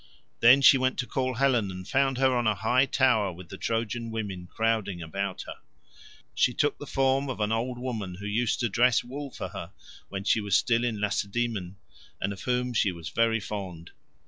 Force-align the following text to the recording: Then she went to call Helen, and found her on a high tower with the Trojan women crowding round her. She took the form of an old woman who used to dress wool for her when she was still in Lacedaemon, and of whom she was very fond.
Then 0.39 0.63
she 0.63 0.79
went 0.79 0.97
to 0.97 1.05
call 1.05 1.35
Helen, 1.35 1.69
and 1.69 1.87
found 1.87 2.17
her 2.17 2.35
on 2.35 2.47
a 2.47 2.55
high 2.55 2.87
tower 2.87 3.31
with 3.31 3.49
the 3.49 3.57
Trojan 3.59 4.09
women 4.09 4.47
crowding 4.47 5.07
round 5.11 5.41
her. 5.41 5.57
She 6.33 6.55
took 6.55 6.79
the 6.79 6.87
form 6.87 7.29
of 7.29 7.39
an 7.39 7.51
old 7.51 7.77
woman 7.77 8.15
who 8.15 8.25
used 8.25 8.59
to 8.61 8.67
dress 8.69 9.03
wool 9.03 9.29
for 9.29 9.49
her 9.49 9.73
when 10.09 10.23
she 10.23 10.41
was 10.41 10.57
still 10.57 10.83
in 10.83 10.99
Lacedaemon, 10.99 11.75
and 12.19 12.33
of 12.33 12.41
whom 12.41 12.73
she 12.73 12.91
was 12.91 13.09
very 13.09 13.39
fond. 13.39 13.91